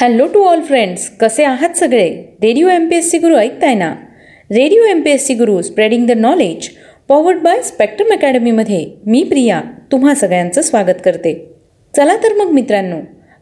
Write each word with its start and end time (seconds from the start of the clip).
Hello 0.00 0.26
to 0.26 0.42
all 0.42 0.60
friends 0.60 1.10
कसे 1.10 1.44
आहात 1.44 1.76
सगळे? 1.76 2.08
Radio 2.42 2.68
M 2.68 2.88
P 2.88 2.96
S 2.96 3.10
C 3.10 3.18
Guru 3.18 3.36
ऐकताय 3.36 3.74
ना? 3.74 3.96
Radio 4.50 4.82
M 4.82 5.00
P 5.00 5.10
S 5.10 5.26
C 5.26 5.34
Guru 5.34 5.62
spreading 5.62 6.06
the 6.06 6.10
knowledge 6.10 6.68
powered 7.08 7.38
by 7.38 7.62
Spectrum 7.62 8.12
अकॅडमीमध्ये 8.12 8.86
मी 9.06 9.22
प्रिया 9.22 9.60
तुम्हा 9.92 10.14
सगळ्यांचं 10.14 10.62
स्वागत 10.62 10.94
करते. 11.04 11.52
चला 11.96 12.16
तर 12.16 12.32
मग 12.32 12.50
मित्रांनो 12.50 12.96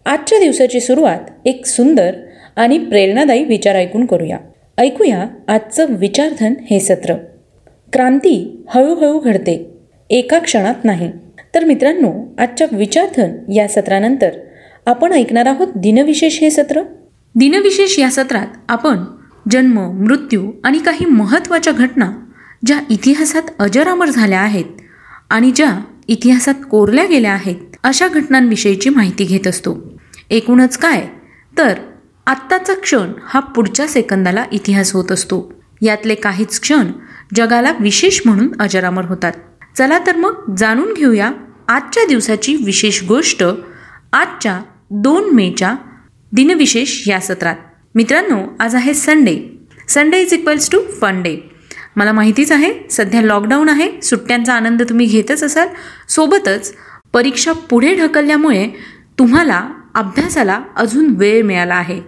आजच्या 0.07 0.39
दिवसाची 0.39 0.81
सुरुवात 0.81 1.19
एक 1.45 1.67
सुंदर 1.67 2.15
आणि 2.57 2.79
प्रेरणादायी 2.79 3.45
विचार 3.45 3.75
ऐकून 3.75 4.07
करूया. 4.07 4.39
ऐकूया 4.79 5.27
आजचं 5.49 5.87
विचारधन 5.89 6.55
हे 6.71 6.81
सत्र. 6.81 7.15
क्रांती 7.93 8.65
हळूहळू 8.69 9.19
घडते. 9.19 9.71
एका 10.11 10.39
क्षणात 10.39 10.85
नाही. 10.85 11.11
तर 11.55 11.65
मित्रांनो 11.65 12.35
आजच्या 12.39 12.67
विचारधन 12.73 13.53
या 13.53 13.69
सत्रानंतर 13.69 14.31
आपण 14.87 15.13
ऐकणार 15.13 15.47
आहोत 15.47 15.67
दिनविशेष 15.77 16.39
हे 16.41 16.51
सत्र. 16.51 16.83
दिनविशेष 17.35 17.99
या 17.99 18.11
सत्रात 18.11 18.47
आपण 18.69 19.05
जन्म 19.51 19.79
मृत्यू 19.81 20.51
आणि 20.65 20.79
काही 20.79 21.05
महत्त्वाच्या 21.07 21.73
घटना 21.73 22.13
ज्या 22.67 22.81
इतिहासात 22.91 23.43
अजरामर 23.59 24.09
झाल्या 24.09 24.41
आहेत 24.41 24.65
आणि 25.31 25.51
ज्या 25.51 25.81
इतिहासात 26.09 26.55
कोरल्या 26.71 27.05
गेल्या 27.05 27.33
आहेत 27.33 27.57
अशा 27.83 28.09
घटनांविषयीची 28.09 28.91
माहिती 28.91 29.25
घेत 29.25 29.47
असतो. 29.47 29.99
एकूणच 30.31 30.79
काय? 30.79 31.07
तर 31.59 31.75
आत्ताचा 32.27 32.75
क्षण 32.75 33.13
हा 33.25 33.41
पुढच्या 33.41 33.89
सेकंदाला 33.89 34.45
इतिहास 34.53 34.93
होत 34.93 35.13
असतो. 35.13 35.53
यातले 35.83 36.15
काहीच 36.15 36.61
क्षण 36.61 36.93
जगाला 37.35 37.73
विशेष 37.81 38.21
म्हणून 38.25 38.49
अजरामर 38.61 39.05
होतात. 39.05 39.33
चला 39.79 39.99
तर 39.99 40.17
मग 40.17 40.55
जाणून 40.55 40.93
घेऊया 40.93 41.31
आजच्या 41.69 42.07
दिवसाची 42.07 42.57
विशेष 42.57 43.05
गोष्ट 43.05 43.45
आजच्या 44.13 44.61
दोन 44.91 45.31
मेच्या 45.35 45.75
दिनविशेष 46.33 47.03
या 47.09 47.21
सत्रात. 47.21 47.57
मित्रांनो 47.95 48.39
आज 48.61 48.75
आहे 48.75 48.95
Sunday 48.95 49.37
Sunday 49.89 50.21
is 50.21 50.33
equals 50.33 50.71
to 50.71 50.79
fun 51.01 51.23
day 51.23 51.37
मला 51.97 52.13
माहितीच 52.13 52.53
आहे 52.53 52.73
सध्या 52.91 53.23
लॉकडाऊन 53.23 53.69
आहे 53.69 53.91
सुट्ट्यांचा 54.03 54.55
आनंद 54.55 54.83
तुम्ही 54.83 55.07
घेतच 55.07 55.43
असाल. 55.43 55.69
सोबतच 56.09 56.75
परीक्षा 57.13 57.53
पुढे 57.71 57.95
ढकलल्यामुळे 57.95 58.67
तुम्हाला 59.19 59.61
अभ्यासाला 59.95 60.61
अजून 60.77 61.15
वेळ 61.17 61.43
मिळाला 61.43 61.75
आहे. 61.75 62.01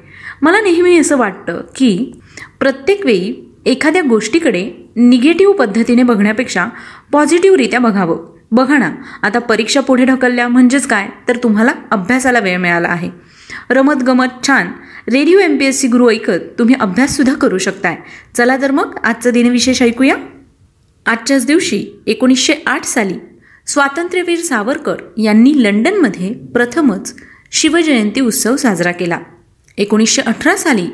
मला 0.42 0.60
नेहमी 0.60 0.98
असं 0.98 1.16
वाटतं 1.18 1.60
की 1.76 2.12
प्रत्येक 2.60 3.04
वेळी 3.06 3.34
एखाद्या 3.66 4.02
गोष्टीकडे 4.02 4.70
निगेटिव्ह 4.96 5.54
पद्धतीने 5.54 6.02
बघण्यापेक्षा 6.02 6.66
पॉझिटिव्हरित्या 7.12 7.80
बघावं. 7.80 8.39
बघा 8.52 8.78
ना 8.78 8.90
आता 9.22 9.38
परीक्षा 9.38 9.80
पुढे 9.80 10.04
ढकलल्या 10.04 10.48
म्हणजेच 10.48 10.86
काय? 10.86 11.08
तर 11.28 11.36
तुम्हाला 11.36 11.72
अभ्यासाला 11.90 12.38
वेळ 12.38 12.56
मिळाला 12.56 12.88
आहे. 12.88 13.10
रमत 13.70 14.02
गमत 14.02 14.46
छान. 14.46 14.66
Radio 15.12 15.38
M 15.38 15.56
P 15.56 15.64
S 15.64 15.80
C 15.80 15.88
Guru 15.88 16.10
ऐकत 16.10 16.58
तुम्ही 16.58 16.74
अभ्याससुद्धा 16.80 17.34
करू 17.34 17.58
शकताय. 17.58 17.96
चला 18.34 18.56
तर 18.62 18.70
मग 18.70 18.96
आजचं 19.04 19.30
दिनविशेष 19.30 19.82
ऐकूया. 19.82 20.16
आजच्याच 21.06 21.46
दिवशी 21.46 21.86
एकोणीसशे 22.06 22.54
आठ 22.66 22.84
साली 22.84 23.14
स्वातंत्र्यवीर 23.66 24.38
सावरकर 24.38 24.96
यांनी 25.16 25.62
लंडनमध्ये 25.62 26.34
प्रथमच 26.54 27.14
शिवजयंती 27.52 28.20
उत्सव 28.20 28.56
साजरा 28.56 28.92
केला. 28.92 29.18
एकोणीसशे 29.78 30.22
अठरा 30.22 30.56
साली 30.56 30.86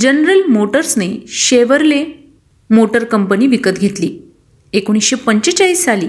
जनरल 0.00 0.42
मोटर्सने 0.42 1.24
शेवरले 1.28 2.04
मोटर 2.70 3.04
कंपनी 3.04 3.46
विकत 3.46 3.70
घेतली. 3.70 4.32
एकोणीसशे 4.72 5.16
पंचेचाळीस 5.16 5.84
साली 5.84 6.08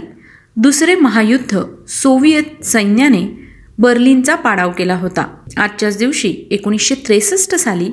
दुसरे 0.55 0.95
महायुद्ध 0.95 1.61
सोव्हिएत 1.87 2.65
सैन्याने 2.65 3.47
बर्लिनचा 3.79 4.35
पाडाव 4.35 4.71
केला 4.71 4.95
होता. 4.95 5.35
आजच्याच 5.57 5.97
दिवशी 5.97 6.35
एकोणीसशे 6.51 6.95
त्रेसष्ट 6.95 7.55
साली 7.55 7.89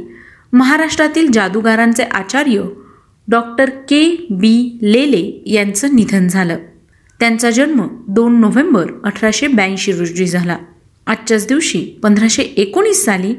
महाराष्ट्रातील 0.52 1.30
जादूगारांचे 1.30 2.02
आचार्य 2.02 2.62
डॉक्टर 3.28 3.70
के. 3.70 4.26
बी. 4.30 4.78
लेले 4.82 5.42
यांचं 5.46 5.88
निधन 5.94 6.28
झालं. 6.28 6.56
त्यांचा 7.20 7.50
जन्म 7.50 7.86
दोन 8.08 8.40
नोव्हेंबर 8.40 8.92
अठराशे 9.04 9.46
ब्याऐंशी 9.46 9.92
रोजी 9.92 10.26
झाला. 10.26 10.56
आजच्याच 11.06 11.46
दिवशी 11.46 11.80
पंधराशे 12.02 12.42
एकोणीस 12.42 13.04
साली 13.04 13.34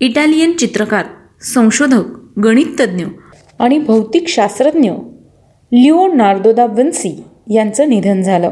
इटालियन 0.00 0.52
चित्रकार 0.52 1.06
संशोधक 1.42 2.38
गणिततज्ञ 2.38 3.04
आणि 3.58 3.78
भौतिक 3.78 4.28
शास्त्रज्ञ 4.28 4.90
लिओनार्दो 5.72 6.52
दा 6.52 6.66
विन्सी 6.66 7.24
यांचं 7.54 7.88
निधन 7.88 8.22
झालं. 8.22 8.50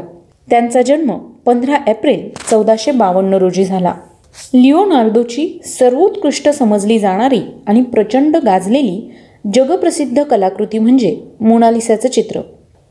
त्यांचा 0.51 0.81
जन्म 0.81 1.11
पंधरा 1.45 1.77
एप्रिल 1.87 2.27
चौदाशे 2.49 2.91
बावन्न 2.91 3.33
रोजी 3.33 3.63
झाला. 3.65 3.93
लिओनार्दोची 4.53 5.47
सर्वोत्कृष्ट 5.65 6.49
समजली 6.49 6.97
जाणारी 6.99 7.39
आणि 7.67 7.81
प्रचंड 7.81 8.37
गाजलेली 8.37 9.11
जगप्रसिद्ध 9.55 10.23
कलाकृती 10.23 10.79
म्हणजे 10.79 11.15
मोनालिसाचं 11.41 12.09
चित्र. 12.09 12.41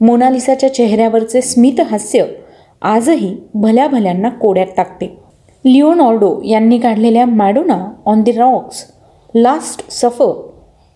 मोनालिसाच्या 0.01 0.73
चेहऱ्यावरचे 0.75 1.43
स्मित 1.43 1.81
हास्य 1.81 2.25
आजही 2.83 3.35
भल्या 3.55 3.87
भल्यांना 3.89 4.29
कोड्यात 4.29 4.67
टाकते. 4.77 5.07
लिओनॉर्डो 5.65 6.35
यांनी 6.45 6.79
काढलेल्या 6.79 7.27
Madonna 7.27 7.79
on 8.07 8.23
the 8.23 8.33
Rocks 8.33 8.85
Last 9.35 9.91
Supper 9.93 10.33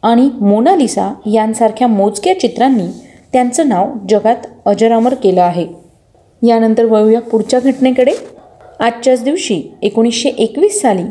आणि 0.02 0.28
मोनालिसा 0.40 1.12
यांसारख्या 1.26 1.88
मोजक्या 1.88 2.38
चित्रांनी 2.40 2.90
त्यांचं 3.32 3.68
नाव 3.68 3.92
जगात 4.08 4.46
अजरामर 4.66 5.14
केलं 5.14 5.42
आहे. 5.42 5.66
यानंतर 6.44 6.84
वळूया 6.84 7.20
पुढच्या 7.20 7.60
घटनेकडे. 7.60 8.12
आजच्याच 8.80 9.22
दिवशी 9.24 9.62
एकोणीसशे 9.82 10.28
एकवीस 10.28 10.80
साली 10.80 11.04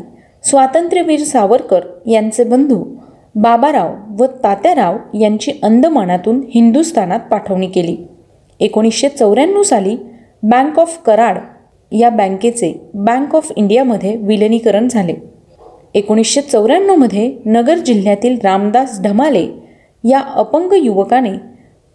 स्वातंत्र्यवीर 0.44 1.24
सावरकर 1.24 1.84
यांचे 2.06 2.44
बंधू 2.44 2.84
बाबाराव 3.36 3.94
व 4.20 4.26
तात्याराव 4.44 4.98
यांची 5.14 5.52
अंदमानातून 5.64 6.42
हिंदुस्थानात 6.50 7.20
पाठवणी 7.32 7.68
केली. 7.68 7.96
एकोणीसशे 8.60 9.10
चौऱ्याण्णव 9.10 9.62
साली 9.62 9.96
बँक 10.44 10.80
ऑफ 10.80 10.98
कराड 11.06 11.38
या 11.92 12.10
बँकेचे 12.10 12.74
बँक 12.94 13.36
ऑफ 13.36 13.52
इंडियामध्ये 13.56 14.16
विलिनीकरण 14.18 14.88
झाले. 14.88 15.14
एकोणीसशे 15.94 16.42
चौऱ्याण्णवमध्ये 16.42 17.32
नगर 17.46 17.78
जिल्ह्यातील 17.78 18.38
रामदास 18.44 19.02
ढमाले 19.02 19.48
या 20.04 20.20
अपंग 20.36 20.74
युवकाने 20.74 21.34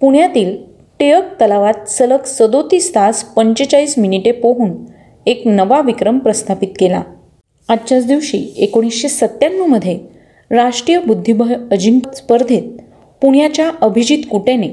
पुण्यातील 0.01 0.57
टिळक 1.01 1.25
तलावात 1.41 1.89
सलग 1.89 2.25
सदोतीस 2.27 2.95
तास 2.95 3.23
पंचेचाळीस 3.25 3.99
मिनिटे 3.99 4.33
पोहून 4.33 4.73
एक 5.27 5.47
नवा 5.47 5.81
विक्रम 5.81 6.19
प्रस्थापित 6.19 6.69
केला. 6.79 7.03
आजच्याच 7.69 8.07
दिवशी 8.07 8.39
एकोणीसशे 8.57 9.09
सत्त्याण्णवमध्ये 9.09 9.99
राष्ट्रीय 10.51 10.99
बुद्धिबळ 11.07 11.53
अजिंक्य 11.73 12.17
स्पर्धेत 12.17 12.63
पुण्याच्या 13.23 13.71
अभिजित 13.81 14.25
कुटेने 14.31 14.69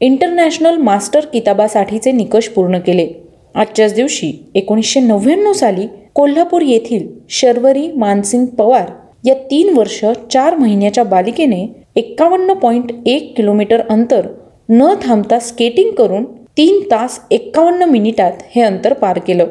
इंटरनॅशनल 0.00 0.76
मास्टर 0.76 1.24
किताबासाठीचे 1.32 2.12
निकष 2.12 2.48
पूर्ण 2.48 2.78
केले. 2.78 3.08
आजच्याच 3.54 3.94
दिवशी 3.94 4.32
एकोणीसशे 4.54 5.00
नव्याण्णव 5.00 5.52
साली 5.52 5.86
कोल्हापूर 6.14 6.62
येथील 6.62 7.06
शर्वरी 7.30 7.90
मानसिंग 7.92 8.46
पवार 8.46 8.90
या 9.24 9.34
तीन 9.50 9.76
वर्ष 9.76 10.04
चार 10.32 10.56
महिन्याच्या 10.56 11.04
बालिकेने 11.04 11.66
एक्कावन्न 11.96 12.52
पॉईंट 12.52 12.92
एक 13.06 13.36
किलोमीटर 13.36 13.80
अंतर 13.90 14.26
न 14.68 14.94
थांबता 15.02 15.38
स्केटिंग 15.38 15.90
करून 15.94 16.24
तीन 16.56 16.80
तास 16.90 17.18
एक्कावन्न 17.30 17.84
मिनिटात 17.90 18.32
हे 18.54 18.62
अंतर 18.62 18.92
पार 18.92 19.18
केलं. 19.26 19.46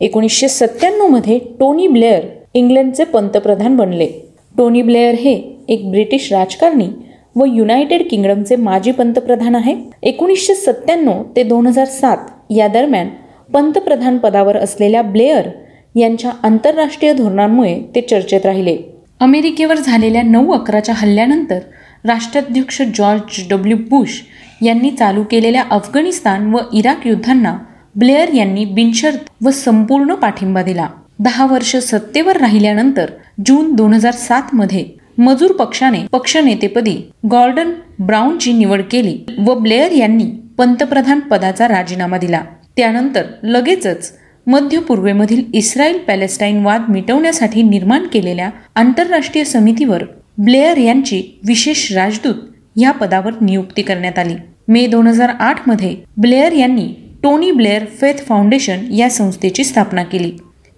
एकोणीसशे 0.00 0.48
सत्त्याण्णवमध्ये 0.48 1.38
टोनी 1.60 1.86
ब्लेअर 1.86 2.24
इंग्लंडचे 2.54 3.04
पंतप्रधान 3.04 3.76
बनले. 3.76 4.06
टोनी 4.58 4.82
ब्लेअर 4.82 5.14
हे 5.14 5.34
एक 5.68 5.90
ब्रिटिश 5.90 6.32
राजकारणी 6.32 6.88
व 7.36 7.44
युनायटेड 7.44 8.02
किंगडमचे 8.10 8.56
माजी 8.56 8.92
पंतप्रधान 8.92 9.54
आहे. 9.54 9.74
एकोणीसशे 10.02 10.54
सत्त्याण्णव 10.54 11.22
ते 11.36 11.42
दोन 11.42 11.66
हजार 11.66 11.86
सात 11.88 12.52
या 12.52 12.68
दरम्यान 12.68 13.08
पंतप्रधान 13.52 14.18
पदावर 14.18 14.56
असलेल्या 14.56 15.02
ब्लेअर 15.02 15.48
यांच्या 15.94 16.30
आंतरराष्ट्रीय 16.42 17.12
धोरणांमुळे 17.12 17.78
ते 17.94 18.00
चर्चेत 18.00 18.46
राहिले. 18.46 18.76
अमेरिकेवर 19.20 19.76
झालेल्या 19.76 20.22
नऊ 20.22 20.52
अकराच्या 20.52 20.94
हल्ल्यानंतर 20.94 21.58
राष्ट्राध्यक्ष 22.04 22.80
जॉर्ज 22.96 23.48
डब्ल्यू 23.50 23.76
बुश 23.90 24.20
यांनी 24.62 24.90
चालू 24.90 25.22
केलेल्या 25.30 25.64
अफगाणिस्तान 25.70 26.52
व 26.54 26.58
इराक 26.72 27.06
युद्धांना 27.06 27.56
ब्लेअर 27.94 28.32
यांनी 28.34 28.64
बिनशर्त 28.64 29.30
व 29.44 29.50
संपूर्ण 29.50 30.14
पाठिंबा 30.14 30.62
दिला. 30.62 30.86
दहा 31.18 31.46
वर्ष 31.46 31.74
सत्तेवर 31.76 32.36
राहिल्यानंतर 32.36 33.10
जून 33.46 33.74
दोन 33.74 33.94
हजार 33.94 34.12
सात 34.12 34.54
मध्ये 34.54 34.84
मजूर 35.18 35.52
पक्षाने 35.52 35.98
पक्षनेतेपदी 36.12 36.96
गॉर्डन 37.30 37.72
ब्राऊनची 37.98 38.52
निवड 38.52 38.82
केली 38.90 39.18
व 39.46 39.54
ब्लेअर 39.54 39.92
यांनी 39.92 40.24
पंतप्रधान 40.58 41.20
पदाचा 41.20 41.68
राजीनामा 41.68 42.18
दिला. 42.18 42.40
त्यानंतर 42.76 43.26
लगेचच 43.42 44.12
मध्य 44.46 44.78
पूर्वेमधील 44.78 45.42
इस्रायल 45.54 45.98
पॅलेस्टाईन 45.98 46.64
वाद 46.64 46.88
मिटवण्यासाठी 46.88 47.62
निर्माण 47.62 48.06
केलेल्या 48.12 48.48
आंतरराष्ट्रीय 48.74 49.44
समितीवर 49.44 50.04
ब्लेअर 50.38 50.76
यांची 50.76 51.22
विशेष 51.46 51.92
राजदूत 51.92 52.34
या 52.76 52.90
पदावर 52.90 53.32
नियुक्ती 53.40 53.82
करण्यात 53.82 54.18
आली. 54.18 54.34
मे 54.70 54.86
दोन 54.86 55.06
हजार 55.06 55.28
आठमध्ये 55.40 55.94
ब्लेअर 56.16 56.52
यांनी 56.52 56.86
टोनी 57.22 57.50
ब्लेअर 57.52 57.84
फेथ 58.00 58.22
फाउंडेशन 58.26 58.84
या 58.92 59.08
संस्थेची 59.10 59.64
स्थापना 59.64 60.02
केली. 60.02 60.30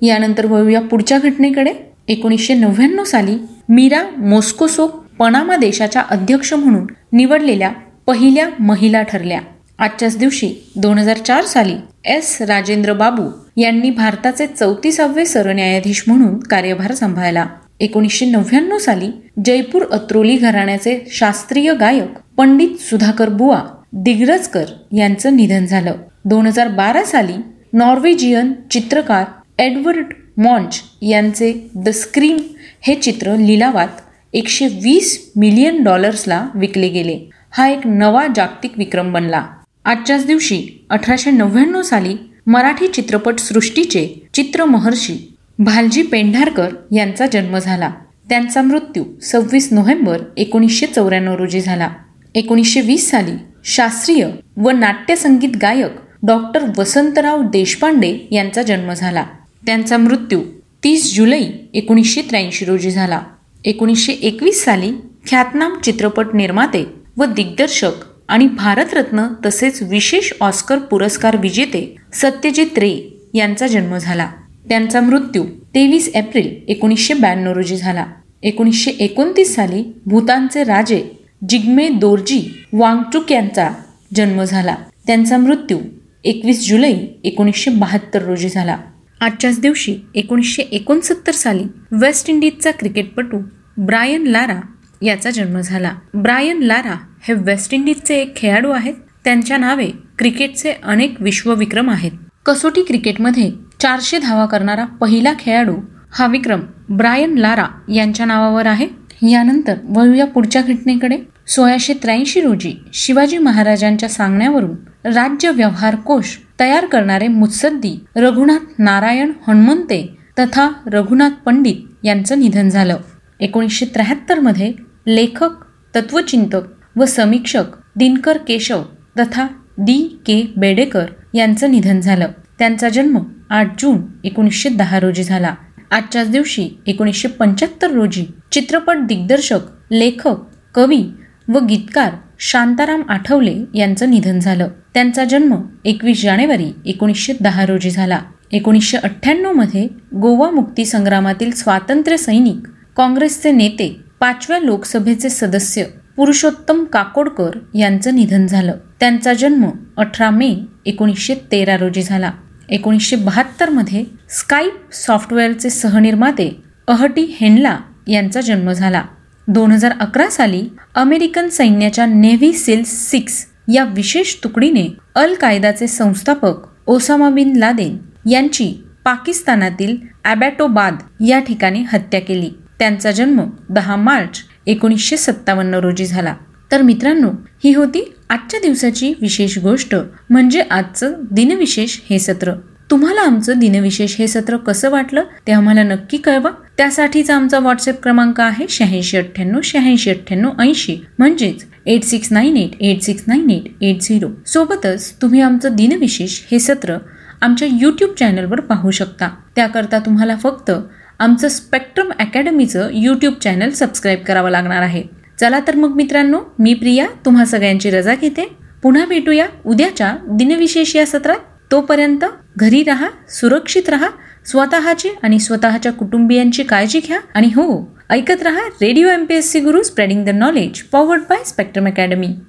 यानंतर 0.03 0.47
वळूया 0.47 0.81
पुढच्या 0.81 1.19
घटनेकडे. 1.19 1.73
एकोणीसशे 2.09 2.55
नव्याण्णव 2.55 3.05
साली 3.05 3.37
मीरा 3.69 4.03
मोस्कोसो 4.19 4.87
पनामा 5.19 5.57
देशाच्या 5.57 6.03
अध्यक्ष 6.11 6.53
म्हणून 6.53 6.87
निवडलेल्या 7.13 7.71
पहिल्या 8.07 8.49
महिला 8.59 9.03
ठरल्या. 9.03 9.41
आजच्याच 9.79 10.17
दिवशी 10.19 10.53
दोन 10.77 10.99
हजार 10.99 11.19
चार 11.19 11.45
साली 11.45 11.75
एस 12.15 12.37
राजेंद्र 12.43 12.93
बाबू 12.93 13.29
यांनी 13.57 13.91
भारताचे 13.91 14.47
चौतीसावे 14.47 15.27
सरन्यायाधीश 15.27 16.03
म्हणून 16.07 16.39
कार्यभार 16.41 16.95
सांभाळला. 16.95 17.47
एकोणीसशे 17.81 18.27
नव्याण्णव 18.27 18.79
साली 18.79 19.11
जयपूर 19.47 19.85
अत्रोली 19.93 20.37
घराण्याचे 20.37 20.99
शास्त्रीय 21.13 21.73
गायक 21.75 22.19
पंडित 22.37 22.81
सुधाकर 22.81 23.29
बुवा 23.29 23.61
दिग्रजकर 23.93 24.65
यांचं 24.93 25.37
निधन 25.37 25.67
झालं. 25.67 25.95
दोन 26.25 26.47
हजार 26.47 26.69
बारा 26.69 27.05
साली 27.05 27.33
नॉर्वेजियन 27.73 28.53
चित्रकार 28.71 29.25
एडवर्ड 29.59 30.13
मॉन्च 30.37 30.83
यांचे 31.03 31.53
द 31.75 31.89
स्क्रीम 31.89 32.37
हे 32.81 32.95
चित्र 32.95 33.37
लिलावात 33.37 33.89
एकशे 34.33 34.67
वीस 34.67 35.33
मिलियन 35.37 35.83
डॉलर्सला 35.83 36.49
विकले 36.55 36.89
गेले. 36.89 37.19
हा 37.51 37.69
एक 37.69 37.87
नवा 37.87 38.27
जागतिक 38.37 38.73
विक्रम 38.79 39.13
बनला. 39.13 39.47
आजच्याच 39.85 40.27
दिवशी 40.27 40.87
अठराशे 40.91 41.31
नव्याण्णव 41.31 41.83
साली 41.83 42.15
मराठी 42.47 42.89
चित्रपट 42.89 43.39
सृष्टीचे 43.39 44.29
चित्रमहर्षी 44.35 45.37
भालजी 45.59 46.03
पेंढारकर 46.03 46.69
यांचा 46.93 47.27
जन्म 47.27 47.59
झाला. 47.59 47.91
त्यांचा 48.29 48.63
मृत्यू 48.63 49.05
सव्वीस 49.23 49.73
नोव्हेंबर 49.73 50.23
एकोणीसशे 50.37 50.87
चौऱ्याण्णव 50.87 51.35
रोजी 51.35 51.61
झाला. 51.61 51.89
एकोणीसशे 52.35 52.81
वीस 52.81 53.11
साली 53.11 53.33
शास्त्रीय 53.65 54.29
व 54.57 54.71
नाट्यसंगीत 54.71 55.57
गायक 55.63 55.93
डॉक्टर 56.23 56.63
वसंतराव 56.79 57.43
देशपांडे 57.43 58.29
यांचा 58.31 58.63
जन्म 58.63 58.93
झाला. 58.93 59.25
त्यांचा 59.67 59.97
मृत्यू 59.97 60.43
तीस 60.85 61.15
जुलै 61.15 61.43
एकोणीसशे 61.75 62.23
त्र्याऐंशी 62.23 62.65
रोजी 62.65 62.91
झाला. 62.91 63.21
एकोणीसशे 63.65 64.13
एकवीस 64.13 64.65
साली 64.65 64.93
ख्यातनाम 65.27 65.79
चित्रपट 65.79 66.35
निर्माते 66.35 66.85
व 67.17 67.25
दिग्दर्शक 67.25 68.05
आणि 68.29 68.47
भारतरत्न 68.47 69.27
तसेच 69.47 69.83
विशेष 69.83 70.33
ऑस्कर 70.41 70.79
पुरस्कार 70.79 71.37
विजेते 71.37 71.97
सत्यजित 72.13 72.79
रे 72.79 73.19
यांचा 73.35 73.67
जन्म 73.67 73.97
झाला. 73.99 74.31
त्यांचा 74.69 75.01
मृत्यू 75.01 75.45
तेवीस 75.75 76.09
एप्रिल 76.15 76.55
एकोणीसशे 76.69 77.15
ब्याण्णव 77.15 77.53
रोजी 77.53 77.77
झाला. 77.77 78.07
एकोणीसशे 78.43 78.91
एकोणतीस 78.91 79.55
साली 79.55 79.85
भूतानचे 80.07 80.65
राजे 80.65 81.03
जिग्मे 81.49 81.89
दोर्जी 81.89 82.67
वांगचुक 82.73 83.33
यांचा 83.33 83.71
जन्म 84.15 84.43
झाला. 84.43 84.75
त्यांचा 85.07 85.37
मृत्यू 85.37 85.79
एकवीस 86.25 86.69
जुलै 86.69 86.95
एकोणीसशे 87.25 87.71
बहात्तर 87.71 88.23
रोजी 88.23 88.49
झाला. 88.49 88.77
आजच्याच 89.21 89.61
दिवशी 89.61 89.97
एकोणीसशे 90.15 90.63
एकोणसत्तर 90.63 91.33
साली 91.33 91.65
वेस्ट 91.93 92.31
इंडिजचा 92.31 92.71
क्रिकेटपटू 92.71 93.39
ब्रायन 93.77 94.27
लारा 94.27 94.61
याचा 95.03 95.31
जन्म 95.31 95.61
झाला. 95.61 95.93
ब्रायन 96.15 96.63
लारा 96.63 96.95
हे 97.23 97.35
वेस्ट 97.35 97.75
इंडिजचे 97.75 98.17
एक 98.17 98.37
खेळाडू 98.37 98.71
आहेत. 98.71 98.95
त्यांच्या 99.25 99.57
नावे 99.57 99.87
क्रिकेटचे 100.19 100.73
अनेक 100.83 101.23
विश्वविक्रम 101.23 101.91
आहेत. 101.91 102.13
कसोटी 102.47 102.83
क्रिकेटमध्ये 102.83 103.51
चारशे 103.81 104.19
धावा 104.19 104.47
करणारा 104.47 104.85
पहिला 104.85 105.33
खेळाडू 105.39 105.75
हा 106.13 106.27
विक्रम 106.27 106.61
ब्रायन 106.91 107.35
लारा 107.39 107.67
यांच्या 107.95 108.27
नावावर 108.27 108.67
आहे. 108.67 108.89
यानंतर 109.31 109.75
वळूया 109.89 110.27
पुढच्या 110.27 110.63
घटनेकडे. 110.63 111.17
सोळाशे 111.47 111.95
त्र्याऐंशी 111.95 112.41
रोजी 112.41 112.73
शिवाजी 112.95 113.39
महाराजांच्या 113.39 114.09
सांगण्यावरून 114.09 114.75
राज्य 115.05 115.51
व्यवहार 115.51 115.95
कोश 115.97 116.37
तयार 116.61 116.85
करणारे 116.87 117.29
मुत्सद्दी 117.29 117.95
रघुनाथ 118.17 118.81
नारायण 118.81 119.33
हनुमंते 119.49 120.03
तथा 120.39 120.69
रघुनाथ 120.87 121.31
पंडित 121.45 122.07
यांचं 122.07 122.39
निधन 122.39 122.69
झालं. 122.69 122.97
एकोणीसशे 123.41 123.87
त्र्याहत्तरमध्ये 123.87 124.73
लेखक 125.07 125.65
तत्वचिंतक 125.95 126.63
व 126.97 127.05
समीक्षक 127.05 127.77
दिनकर 127.97 128.39
केशव 128.39 128.83
तथा 129.19 129.47
डी 129.79 129.99
के 130.27 130.43
बेडेकर 130.57 131.07
यांचं 131.35 131.71
निधन 131.71 132.01
झालं. 132.01 132.29
त्यांचा 132.59 132.89
जन्म 132.89 133.19
आठ 133.51 133.81
जून 133.81 134.01
एकोणीसशे 134.25 134.69
दहा 134.69 135.01
रोजी 135.01 135.25
झाला. 135.25 135.55
आजच्याच 135.91 136.31
दिवशी 136.31 136.69
एकोणीसशे 136.87 137.29
पंच्याहत्तर 137.29 137.91
रोजी 137.91 138.25
चित्रपट 138.53 139.07
दिग्दर्शक 139.07 139.93
लेखक 139.93 140.37
कवी 140.75 141.03
व 141.49 141.59
गीतकार 141.59 142.13
शांताराम 142.39 143.03
आठवले 143.09 143.65
यांचं 143.75 144.11
निधन 144.11 144.39
झालं. 144.39 144.69
त्यांचा 144.95 145.25
जन्म 145.25 145.55
एकवीस 145.85 146.23
जानेवारी 146.23 146.73
एकोणीसशे 146.87 147.33
दहा 147.41 147.67
रोजी 147.67 147.91
झाला. 147.91 148.21
एकोणीसशे 148.53 148.97
अठ्ठ्याण्णवमध्ये 148.97 149.89
गोवा 150.15 150.51
मुक्ती 150.51 150.85
संग्रामातील 150.85 151.51
स्वातंत्र्य 151.51 152.17
सैनिक 152.17 152.69
काँग्रेसचे 152.97 153.53
नेते 153.53 154.01
पाचव्या 154.21 154.59
लोकसभेचे 154.59 155.31
सदस्य 155.31 155.85
पुरुषोत्तम 156.17 156.85
काकोडकर 156.85 157.51
यांचं 157.75 158.15
निधन 158.15 158.47
झालं. 158.47 158.73
त्यांचा 159.01 159.35
जन्म 159.35 159.71
अठरा 159.97 160.31
मे 160.31 160.57
एकोणीसशे 160.87 161.35
तेरा 161.35 161.77
रोजी 161.77 162.03
झाला. 162.03 162.31
एकोणीसशे 162.69 163.17
बहात्तरमध्ये 163.17 164.05
स्काईप 164.29 164.93
सॉफ्टवेअरचे 164.93 165.71
सहनिर्माते 165.71 166.63
अहटी 166.89 167.37
हेनला 167.41 167.79
यांचा 168.07 168.41
जन्म 168.41 168.73
झाला. 168.73 169.03
दोन 169.49 169.73
हजार 169.73 169.93
अकरा 170.01 170.31
साली 170.31 170.69
अमेरिकन 170.95 171.49
सैन्याच्या 171.49 172.07
नेव्ही 172.07 172.53
सिल 172.53 172.83
सिक्स 172.85 173.47
या 173.75 173.85
विशेष 173.85 174.35
तुकडीने 174.45 174.89
अल 175.15 175.35
कायदाचे 175.35 175.87
संस्थापक 175.87 176.55
ओसामा 176.87 177.31
बिन 177.31 177.57
लादेन 177.57 177.99
यांची 178.31 178.85
पाकिस्तानातील 179.05 179.97
अबॅटोबाद 180.25 180.97
या 181.27 181.39
ठिकाणी 181.39 181.85
हत्या 181.93 182.21
केली. 182.21 182.51
त्यांचा 182.79 183.11
जन्म 183.11 183.41
दहा 183.69 183.97
मार्च 183.97 184.41
एकोणीसशे 184.67 185.17
सत्तावन्न 185.17 185.75
रोजी 185.75 186.07
झाला. 186.07 186.35
तर 186.73 186.83
मित्रांनो 186.83 187.31
ही 187.65 187.75
होती 187.75 188.15
आजच्या 188.31 188.61
दिवसाची 188.61 189.13
विशेष 189.21 189.59
गोष्ट 189.59 189.97
म्हणजे 190.31 190.61
आजचं 190.61 191.13
दिनविशेष 191.31 191.99
हे 192.11 192.19
सत्र. 192.19 192.53
तुम्हाला 192.91 193.21
आमचं 193.21 193.59
दिनविशेष 193.59 194.17
हे 194.19 194.29
सत्र 194.29 194.57
कसं 194.57 194.91
वाटलं 194.91 195.25
ते 195.47 195.53
आम्हाला 195.53 195.83
नक्की 195.83 196.17
कळवा. 196.17 196.51
त्यासाठीचा 196.77 197.37
आमचा 197.37 197.59
व्हॉट्सअप 197.59 198.03
क्रमांक 198.03 198.41
आहे 198.41 198.67
शहाऐंशी 198.69 199.17
अठ्ठ्याण्णव 199.17 199.61
शहाऐंशी 199.65 200.11
अठ्ठ्याण्णव 200.11 200.51
ऐंशी. 200.61 200.97
म्हणजेच 201.19 201.65
eight 201.87 202.03
six 202.03 202.33
nine 202.33 202.57
eight 202.57 202.71
eight 202.81 203.03
six 203.03 203.23
nine 203.27 203.51
eight 203.51 203.83
eight 203.83 204.01
zero 204.01 204.29
सोबतच 204.47 205.23
तुम्ही 205.23 205.41
आमचं 205.41 205.75
दिनविशेष 205.75 206.41
हे 206.51 206.59
सत्र 206.59 206.97
आमच्या 207.41 207.69
यूट्यूब 207.81 208.15
चॅनलवर 208.15 208.61
पाहू 208.61 208.91
शकता. 208.91 209.29
त्याकरता 209.57 209.99
तुम्हाला 209.99 210.37
फक्त 210.37 210.71
आमचं 211.19 211.49
स्पेक्ट्रम 211.49 212.11
अकॅडमीचं 212.19 212.89
यूट्यूब 212.93 213.35
चॅनल 213.35 213.71
सबस्क्राईब 213.71 214.19
करावं 214.21 214.51
लागणार 214.51 214.83
आहे. 214.83 215.03
चला 215.41 215.61
तर 215.67 215.77
मग 215.77 215.95
मित्रांनो 215.95 216.41
मी 216.59 216.75
प्रिया 216.75 217.07
तुम्हा 217.25 217.45
सगळ्यांची 217.45 217.91
रजा 217.91 218.15
घेते. 218.15 218.57
पुन्हा 218.83 219.07
भेटूया 219.07 219.47
उद्याच्या 219.67 220.17
दिनविशेष 220.31 220.97
या 220.97 221.07
सत्रात. 221.07 221.39
तोपर्यंत 221.71 222.25
घरी 222.57 222.83
राहा 222.83 223.09
सुरक्षित 223.29 223.89
राहा 223.89 224.09
स्वतःची 224.47 225.09
आणि 225.23 225.39
स्वतःच्या 225.39 225.93
कुटुंबियांची 225.93 226.63
काळजी 226.63 227.01
घ्या 227.01 227.19
आणि 227.35 227.47
हो 227.47 227.67
ऐकत 228.11 228.43
रहा 228.43 228.67
radio 228.81 229.09
M 229.09 229.25
P 229.25 229.35
S 229.35 229.51
C 229.53 229.61
Guru 229.61 229.83
spreading 229.83 230.25
the 230.25 230.29
knowledge 230.29 230.83
powered 230.83 231.23
by 231.31 231.45
Spectrum 231.45 231.87
Academy 231.87 232.35